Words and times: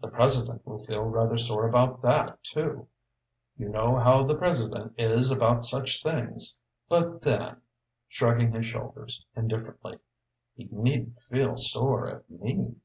The 0.00 0.06
president 0.06 0.64
will 0.64 0.78
feel 0.84 1.02
rather 1.06 1.36
sore 1.36 1.66
about 1.66 2.00
that, 2.02 2.40
too, 2.44 2.86
you 3.58 3.68
know 3.68 3.96
how 3.98 4.22
the 4.22 4.36
president 4.36 4.94
is 4.96 5.32
about 5.32 5.64
such 5.64 6.04
things. 6.04 6.56
But 6.88 7.22
then," 7.22 7.62
shrugging 8.06 8.52
his 8.52 8.66
shoulders 8.66 9.26
indifferently 9.34 9.98
"he 10.54 10.68
needn't 10.70 11.20
feel 11.20 11.56
sore 11.56 12.06
at 12.06 12.30
me." 12.30 12.76